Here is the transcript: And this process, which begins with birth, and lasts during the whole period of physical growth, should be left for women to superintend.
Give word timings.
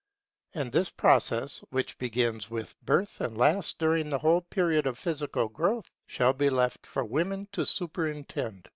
And 0.55 0.71
this 0.71 0.89
process, 0.89 1.63
which 1.69 1.99
begins 1.99 2.49
with 2.49 2.75
birth, 2.81 3.21
and 3.21 3.37
lasts 3.37 3.73
during 3.73 4.09
the 4.09 4.17
whole 4.17 4.41
period 4.41 4.87
of 4.87 4.97
physical 4.97 5.47
growth, 5.47 5.91
should 6.07 6.39
be 6.39 6.49
left 6.49 6.87
for 6.87 7.05
women 7.05 7.47
to 7.51 7.67
superintend. 7.67 8.67